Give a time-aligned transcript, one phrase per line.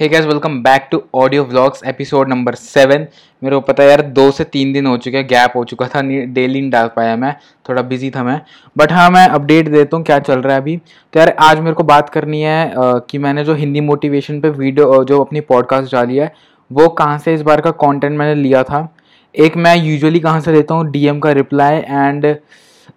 [0.00, 3.06] Hey guys welcome back to audio vlogs episode number seven
[3.42, 5.86] मेरे को पता है यार, दो से तीन दिन हो चुके हैं गैप हो चुका
[5.86, 7.34] था डेली नहीं डाल पाया मैं,
[7.68, 8.40] थोड़ा बिज़ी था मैं।
[8.76, 11.72] बट हाँ मैं अपडेट देता हूँ क्या चल रहा है अभी। तो यार, आज मेरे
[11.72, 16.16] को बात करनी है कि मैंने जो हिंदी मोटिवेशन पे वीडियो जो अपनी पॉडकास्ट डाली
[16.16, 16.32] है,
[16.70, 18.88] वो कहाँ से इस बार का कॉन्टेंट मैंने लिया था।
[19.34, 22.36] एक मैं यूजली कहाँ से देता हूँ DM का रिप्लाई एंड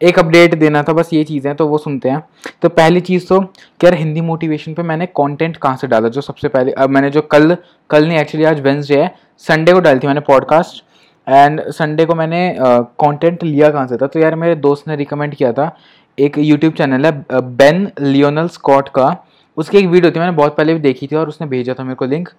[0.01, 2.23] एक अपडेट देना था बस ये चीज़ें तो वो सुनते हैं।
[2.61, 3.39] तो पहली चीज़ तो
[3.79, 6.09] क्या हिंदी मोटिवेशन पे मैंने कंटेंट कहाँ से डाला?
[6.09, 7.55] जो सबसे पहले अब मैंने जो कल
[7.89, 10.83] कल नहीं एक्चुअली आज वेंसडे है संडे को डाली थी मैंने पॉडकास्ट
[11.27, 14.07] एंड संडे को मैंने कंटेंट uh, लिया कहाँ से था?
[14.07, 15.75] तो यार मेरे दोस्त ने रिकमेंड किया था
[16.17, 19.15] एक यूट्यूब चैनल है बेन लियोनल स्कॉट का।
[19.57, 21.95] उसकी एक वीडियो थी मैंने बहुत पहले भी देखी थी और उसने भेजा था मेरे
[21.95, 22.29] को लिंक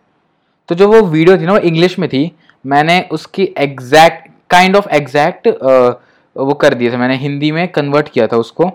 [0.69, 2.31] तो जो वो वीडियो थी ना वो इंग्लिश में थी।
[2.65, 5.49] मैंने उसकी एग्जैक्ट काइंड ऑफ़ एग्जैक्ट
[6.37, 8.71] वो कर दिया था मैंने। हिंदी में कन्वर्ट किया था उसको।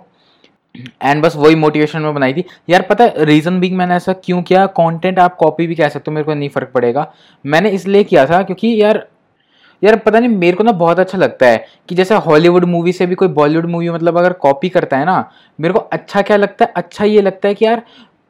[1.04, 4.41] एंड बस वही मोटिवेशन में बनाई थी। यार पता है रीज़न भी मैंने ऐसा क्यों
[4.44, 4.66] किया?
[4.68, 7.12] कंटेंट आप कॉपी भी कह सकते हो, मेरे को नहीं फ़र्क पड़ेगा।
[7.45, 9.06] मैंने इसलिए किया था क्योंकि यार
[9.81, 13.06] यार पता नहीं, मेरे को ना बहुत अच्छा लगता है कि जैसे हॉलीवुड मूवी से
[13.06, 16.66] भी कोई बॉलीवुड मूवी मतलब अगर कॉपी करता है ना, मेरे को अच्छा क्या लगता
[16.66, 16.72] है?
[16.76, 17.81] अच्छा ये लगता है कि यार,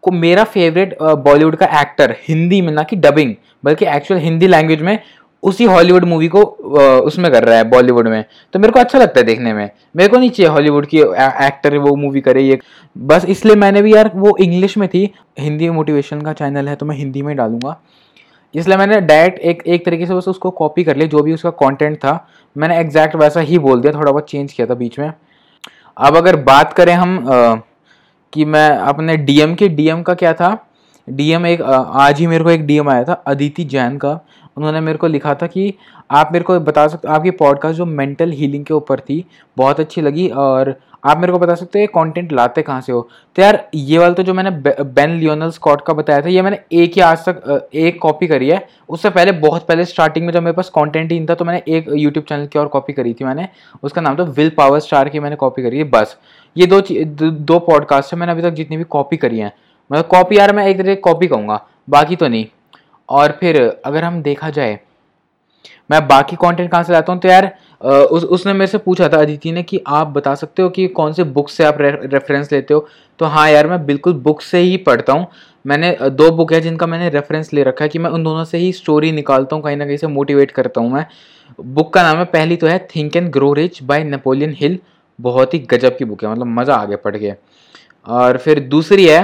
[0.03, 4.81] को मेरा फेवरेट बॉलीवुड का एक्टर हिंदी में ना कि डबिंग बल्कि एक्चुअल हिंदी लैंग्वेज
[4.81, 4.98] में
[5.46, 6.42] उसी हॉलीवुड मूवी को
[7.02, 10.10] उसमें कर रहा है बॉलीवुड में। तो मेरे को अच्छा लगता है देखने में। मेरे
[10.10, 12.60] को नहीं चाहिए हॉलीवुड की एक्टर वो मूवी करे ये।
[12.96, 16.86] बस इसलिए मैंने भी यार वो इंग्लिश में थी हिंदी मोटिवेशन का चैनल है तो
[16.86, 17.80] मैं हिंदी में डालूँगा।
[18.54, 21.50] इसलिए मैंने डायरेक्ट एक एक तरीके से बस उसको कॉपी कर लिया जो भी उसका
[21.62, 25.12] कंटेंट था। मैंने एग्जैक्ट वैसा ही बोल दिया थोड़ा बहुत चेंज किया था बीच में।
[25.98, 27.56] अब अगर बात करें हम आ,
[28.34, 30.50] कि मैं अपने डीएम के डीएम का क्या था?
[31.08, 34.20] डीएम एक आज ही मेरे को एक डीएम आया था, अदिति जैन का।
[34.58, 35.73] उन्होंने मेरे को लिखा था कि
[36.12, 39.25] आप मेरे को बता सकते आपकी पॉडकास्ट जो मेंटल हीलिंग के ऊपर थी,
[39.58, 43.02] बहुत अच्छी लगी और आप मेरे को बता सकते हैं कंटेंट लाते कहाँ से हो?
[43.36, 44.52] तो यार, ये वाला तो जो मैंने
[44.84, 48.50] बेन लियोनल स्कॉट का बताया था, ये मैंने एक ही आज तक एक कॉपी करी
[48.50, 51.45] है। उससे पहले, बहुत पहले स्टार्टिंग में जब मेरे पास कंटेंट ही नहीं था तो
[51.45, 53.47] मैंने एक यूट्यूब चैनल की और कॉपी करी थी मैंने।
[53.84, 56.18] उसका नाम था विल पावर स्टार की मैंने कॉपी करी है, बस।
[56.56, 56.81] ये दो
[57.22, 59.51] दो पॉडकास्ट है, मैंने अभी तक जितनी भी कॉपी करी हैं।
[59.90, 62.46] मतलब कॉपी यार मैं एक तरह कॉपी कहूँगा बाकी तो नहीं।
[63.09, 64.79] और फिर अगर हम देखा जाए
[65.90, 67.22] मैं बाकी कंटेंट कहाँ से लाता हूँ?
[67.22, 67.46] तो यार
[67.81, 71.13] उस उसने मेरे से पूछा था अदिति ने कि आप बता सकते हो कि कौन
[71.13, 72.88] से बुक से आप रे, रेफरेंस लेते हो?
[73.19, 75.28] तो हाँ यार मैं बिल्कुल बुक से ही पढ़ता हूँ।
[75.66, 78.57] मैंने दो बुक है जिनका मैंने रेफरेंस ले रखा है कि मैं उन दोनों से
[78.57, 81.06] ही स्टोरी निकालता हूँ कहीं ना कहीं से मोटिवेट करता हूँ मैं।
[81.59, 84.79] बुक का नाम है पहली तो है think and grow rich by Napoleon Hill
[85.19, 87.34] बहुत ही गजब की बुक है मतलब मज़ा आ गया पढ़ के।
[88.06, 89.24] और फिर दूसरी है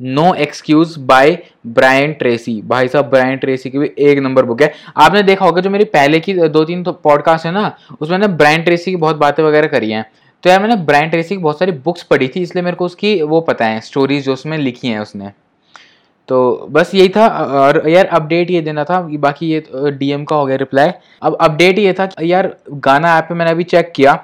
[0.00, 4.72] no excuse by Brian Tracy भाई साहब ब्रायन ट्रेसी की भी एक नंबर बुक है।
[4.96, 8.26] आपने देखा होगा जो मेरी पहले की दो तीन तो पॉडकास्ट है ना, उसमें ना
[8.26, 10.04] ब्रायन ट्रेसी की बहुत बातें वगैरह करी हैं।
[10.44, 13.20] तो यार मैंने ब्रायन ट्रेसी की बहुत सारी बुक्स पढ़ी थी, इसलिए मेरे को उसकी
[13.22, 15.32] वो पता है स्टोरीज जो उसमें लिखी हैं उसने।
[16.28, 20.46] तो बस यही था, और यार अपडेट ये देना था, बाकी ये डीएम का हो
[20.46, 20.90] गया रिप्लाई
[21.22, 24.14] अब अपडेट ये था यार गाना ऐप पे मैंने अभी चेक किया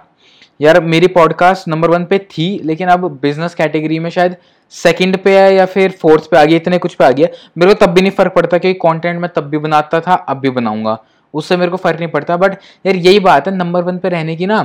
[0.63, 4.37] यार, मेरी पॉडकास्ट नंबर वन पे थी, लेकिन अब बिज़नेस कैटेगरी में शायद
[4.73, 7.29] सेकंड पे है या फिर फोर्थ पे आ गया इतने कुछ पे आ गया
[7.59, 10.37] मेरे को तब भी नहीं फ़र्क पड़ता कि कंटेंट मैं तब भी बनाता था, अब
[10.37, 10.97] भी बनाऊँगा।
[11.35, 12.57] उससे मेरे को फ़र्क नहीं पड़ता बट
[12.87, 14.63] यार, यही बात है नंबर वन पे रहने की ना,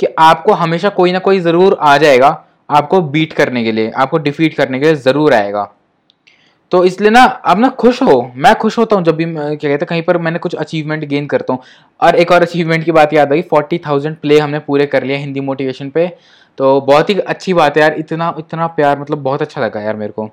[0.00, 2.28] कि आपको हमेशा कोई ना कोई ज़रूर आ जाएगा
[2.70, 5.70] आपको बीट करने के लिए, आपको डिफीट करने के लिए ज़रूर आएगा।
[6.72, 9.68] तो इसलिए ना अब ना खुश हो। मैं खुश होता हूँ जब भी क्या कहते
[9.70, 11.62] हैं, कहीं पर मैंने कुछ अचीवमेंट गेन करता हूँ।
[12.00, 15.18] और एक और अचीवमेंट की बात याद आई फोर्टी थाउज़ेंड प्ले हमने पूरे कर लिया
[15.18, 16.06] हिंदी मोटिवेशन पे।
[16.58, 19.96] तो बहुत ही अच्छी बात है यार, इतना इतना प्यार मतलब बहुत अच्छा लगा यार
[19.96, 20.28] मेरे को।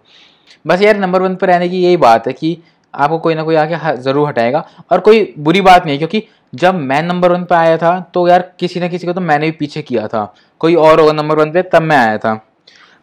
[0.65, 2.57] बस यार नंबर वन पर रहने की यही बात है कि
[2.93, 6.23] आपको कोई ना कोई आके ज़रूर हटाएगा। और कोई बुरी बात नहीं है, क्योंकि
[6.55, 9.45] जब मैं नंबर वन पे आया था तो यार किसी ना किसी को तो मैंने
[9.45, 12.33] भी पीछे किया था। कोई और होगा नंबर वन पे, तब मैं आया था।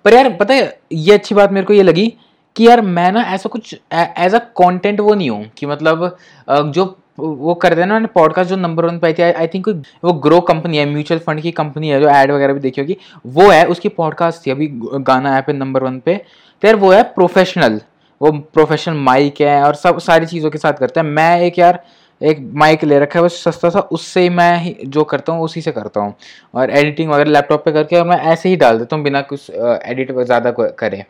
[0.04, 2.12] पर यार, पता है, ये अच्छी बात मेरे को ये लगी
[2.56, 6.16] कि यार मैं ना ऐसा कुछ एज अ कंटेंट वो नहीं हूँ कि मतलब
[6.48, 6.84] जो
[7.18, 9.68] वो करते हैं ना पॉडकास्ट जो नंबर वन पे आई थी आई थिंक
[10.04, 12.96] वो ग्रो कंपनी है म्यूचुअल फंड की कंपनी है, जो एड वगैरह भी देखी होगी,
[13.26, 14.68] वो है, उसकी पॉडकास्ट थी अभी
[15.02, 16.16] गाना ऐप है नंबर वन पे
[16.62, 17.80] तो यार वो है प्रोफेशनल
[18.20, 21.82] वो प्रोफेशनल माइक है और सब, सारी चीज़ों के साथ करते हैं। मैं एक यार,
[22.20, 25.42] एक माइक ले रखा है, बस सस्ता सा, उससे ही मैं ही, जो करता हूँ,
[25.44, 26.14] उसी से करता हूँ।
[26.54, 29.50] और एडिटिंग वगैरह लैपटॉप पे करके, और मैं ऐसे ही डाल देता हूँ बिना कुछ
[29.50, 31.04] एडिट ज़्यादा करे।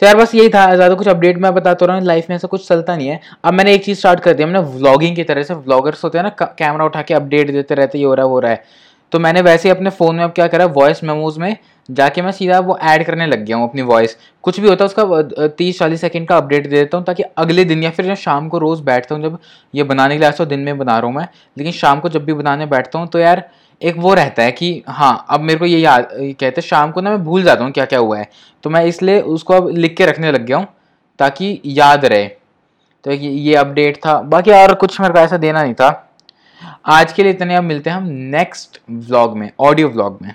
[0.00, 2.48] तो यार बस यही था, ज़्यादा कुछ अपडेट मैं बताता रहा हूँ लाइफ में ऐसा
[2.48, 5.42] कुछ चलता नहीं है। अब मैंने एक चीज़ स्टार्ट कर दिया मैंने व्लॉगिंग की तरह
[5.42, 8.30] से व्लॉगर्स होते हैं ना कैमरा उठा के अपडेट देते रहते ये हो रहा है,
[8.30, 8.62] वो रहा है।
[9.12, 11.56] तो मैंने वैसे ही अपने फ़ोन में अब क्या करा वॉइस मेमोज में
[11.88, 14.86] जाके मैं सीधा वो ऐड करने लग गया हूँ अपनी वॉइस कुछ भी होता है,
[14.86, 18.14] उसका तीस चालीस सेकंड का अपडेट दे देता हूँ, ताकि अगले दिन या फिर जब
[18.16, 19.38] शाम को रोज़ बैठता हूँ, जब
[19.74, 22.24] ये बनाने के लिए ऐसा दिन में बना रहा हूँ मैं, लेकिन शाम को जब
[22.24, 23.48] भी बनाने बैठता हूँ तो यार
[23.82, 27.00] एक वो रहता है कि हाँ अब मेरे को ये याद कहते हैं, शाम को
[27.00, 28.28] ना मैं भूल जाता हूँ क्या क्या हुआ है।
[28.64, 30.66] तो मैं इसलिए उसको अब लिख के रखने लग गया हूँ,
[31.18, 32.26] ताकि याद रहे।
[33.04, 35.88] तो ये अपडेट था। बाकी और कुछ मेरे को ऐसा देना नहीं था।
[36.86, 40.34] आज के लिए इतने, अब मिलते हैं हम नेक्स्ट व्लॉग में, ऑडियो व्लॉग में।